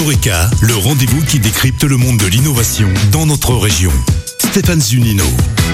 [0.00, 3.92] Eureka, le rendez-vous qui décrypte le monde de l'innovation dans notre région.
[4.38, 5.24] Stéphane Zunino.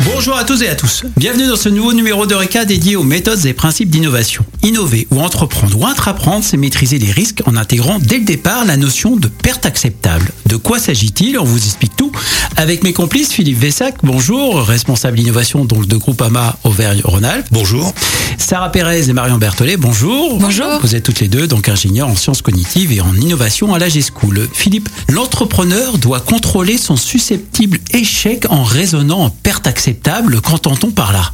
[0.04, 1.04] Bonjour à tous et à tous.
[1.17, 4.44] Bienvenue dans ce nouveau numéro d'Eureka dédié aux méthodes et principes d'innovation.
[4.62, 8.77] Innover ou entreprendre ou intraprendre, c'est maîtriser les risques en intégrant dès le départ la
[8.77, 10.31] notion de perte acceptable.
[10.47, 12.11] De quoi s'agit-il On vous explique tout
[12.57, 17.46] avec mes complices Philippe Vessac, bonjour, responsable innovation donc de Groupama Auvergne-Rhône-Alpes.
[17.50, 17.93] Bonjour.
[18.38, 20.38] Sarah Pérez et Marion Berthollet, bonjour.
[20.38, 20.80] Bonjour.
[20.80, 23.88] Vous êtes toutes les deux donc ingénieurs en sciences cognitives et en innovation à la
[23.88, 24.48] G-School.
[24.52, 30.41] Philippe, l'entrepreneur doit contrôler son susceptible échec en raisonnant en perte acceptable.
[30.41, 31.33] Qu'entend-on par là?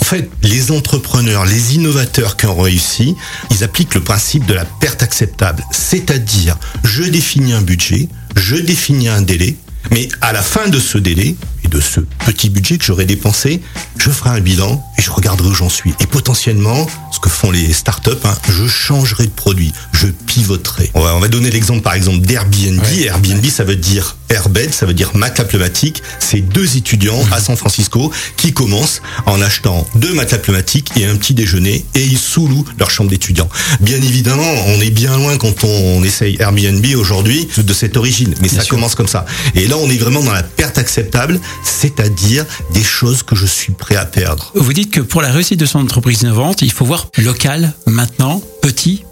[0.00, 3.14] En fait, les entrepreneurs, les innovateurs qui ont réussi,
[3.50, 5.64] ils appliquent le principe de la perte acceptable.
[5.70, 9.56] C'est-à-dire, je définis un budget, je définis un délai,
[9.90, 13.60] mais à la fin de ce délai et de ce petit budget que j'aurais dépensé,
[13.96, 15.94] je ferai un bilan et je regarderai où j'en suis.
[16.00, 19.72] Et potentiellement, ce que font les startups, hein, je changerai de produit,
[20.94, 22.82] On va, on va donner l'exemple par exemple d'Airbnb.
[23.04, 26.02] Airbnb, ça veut dire Airbed, ça veut dire matelas pneumatique.
[26.20, 31.16] C'est deux étudiants à San Francisco qui commencent en achetant deux matelas pneumatiques et un
[31.16, 33.48] petit déjeuner et ils sous-louent leur chambre d'étudiant.
[33.80, 38.48] Bien évidemment, on est bien loin quand on, essaye Airbnb aujourd'hui de cette origine, mais
[38.48, 38.76] ça sûr.
[38.76, 39.26] commence comme ça.
[39.54, 43.72] Et là, on est vraiment dans la perte acceptable, c'est-à-dire des choses que je suis
[43.72, 44.52] prêt à perdre.
[44.54, 48.42] Vous dites que pour la réussite de son entreprise innovante, il faut voir local, maintenant,
[48.62, 49.04] petit.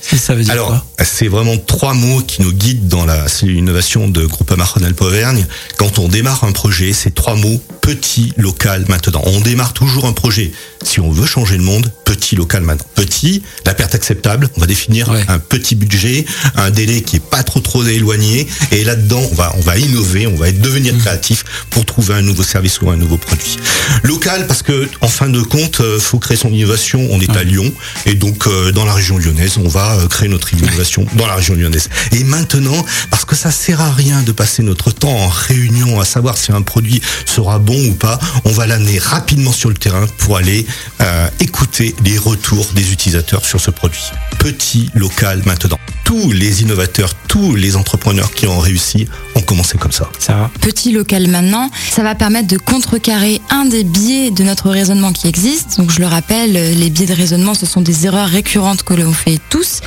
[0.00, 4.08] Ça veut dire Alors, c'est vraiment trois mots qui nous guident dans la cellule innovation
[4.08, 5.46] de Groupama Rhône-Alpes Auvergne.
[5.76, 7.60] Quand on démarre un projet, c'est trois mots
[7.94, 9.20] petit, local, maintenant.
[9.26, 10.52] On démarre toujours un projet.
[10.84, 12.86] Si on veut changer le monde, petit, local, maintenant.
[12.94, 14.48] Petit, la perte acceptable.
[14.56, 15.24] On va définir Ouais.
[15.26, 16.24] un petit budget,
[16.54, 18.46] un délai qui est pas trop trop éloigné.
[18.70, 22.44] Et là-dedans, on va, on va innover, on va devenir créatif pour trouver un nouveau
[22.44, 23.56] service ou un nouveau produit.
[24.04, 27.08] Local, parce que, en fin de compte, euh, faut créer son innovation.
[27.10, 27.72] On est à Lyon.
[28.06, 31.34] Et donc, euh, dans la région lyonnaise, on va euh, créer notre innovation dans la
[31.34, 31.88] région lyonnaise.
[32.12, 36.04] Et maintenant, parce que ça sert à rien de passer notre temps en réunion à
[36.04, 40.06] savoir si un produit sera bon ou pas, on va l'amener rapidement sur le terrain
[40.18, 40.66] pour aller
[41.00, 44.04] euh, écouter les retours des utilisateurs sur ce produit.
[44.38, 45.78] Petit, local, maintenant.
[46.04, 50.10] Tous les innovateurs, tous les entrepreneurs qui ont réussi ont commencé comme ça.
[50.18, 55.12] Sarah Petit local maintenant, ça va permettre de contrecarrer un des biais de notre raisonnement
[55.12, 55.78] qui existe.
[55.78, 59.12] Donc je le rappelle, les biais de raisonnement, ce sont des erreurs récurrentes que l'on
[59.12, 59.80] fait tous,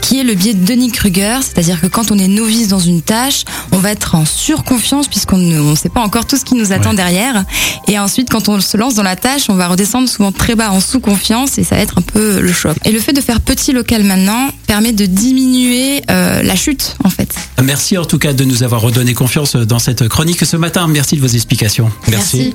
[0.00, 3.44] qui est le biais de Dunning-Kruger, c'est-à-dire que quand on est novice dans une tâche,
[3.78, 6.72] on va être en surconfiance puisqu'on ne on sait pas encore tout ce qui nous
[6.72, 6.96] attend Ouais.
[6.96, 7.44] derrière.
[7.86, 10.72] Et ensuite, quand on se lance dans la tâche, on va redescendre souvent très bas
[10.72, 12.76] en sous-confiance et ça va être un peu le choc.
[12.84, 17.10] Et le fait de faire petit local maintenant permet de diminuer euh, la chute en
[17.10, 17.32] fait.
[17.62, 20.88] Merci en tout cas de nous avoir redonné confiance dans cette chronique ce matin.
[20.88, 21.90] Merci de vos explications.
[22.08, 22.54] Merci.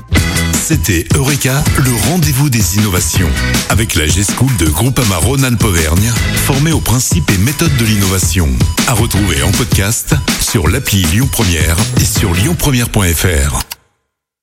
[0.62, 3.29] C'était Eureka, le rendez-vous des innovations.
[3.69, 6.12] Avec la G-School de Groupama Rhône-Alpes Auvergne,
[6.45, 8.50] formée aux principes et méthodes de l'innovation.
[8.88, 10.16] À retrouver en podcast
[10.53, 13.72] sur l'appli Lyon Première et sur lyonpremière.fr.